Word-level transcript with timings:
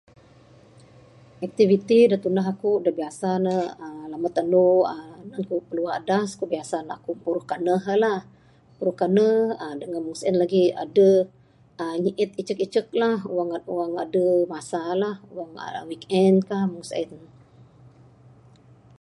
Aktiviti 1.47 1.99
da 2.11 2.17
tundah 2.23 2.47
aku 2.53 2.71
da 2.85 2.89
biasa 2.99 3.29
ne, 3.45 3.55
aaa..lambat 3.85 4.35
andu, 4.41 4.65
aaa.. 4.93 5.43
ku 5.49 5.55
piluah 5.69 5.93
adas. 6.01 6.29
Biasa 6.53 6.75
ne 6.85 6.91
aku 6.97 7.11
puruh 7.23 7.45
kanuh 7.51 7.83
lah, 8.03 8.19
puruh 8.77 8.95
kanuh, 9.01 9.39
aaa.. 9.61 9.75
dengan 9.81 10.01
mung 10.05 10.17
sien 10.19 10.35
lagi 10.41 10.63
aduh 10.83 11.19
aa... 11.81 11.93
nyiet 12.03 12.31
icuk- 12.41 12.59
icuk 12.65 12.87
lah, 13.01 13.17
wang 13.35 13.49
wang 13.79 13.93
aduh 14.03 14.35
masa 14.53 14.81
lah 15.01 15.15
wang 15.37 15.51
weekend 15.89 16.37
kah, 16.49 16.63
mung 16.71 16.85
sien. 16.91 17.11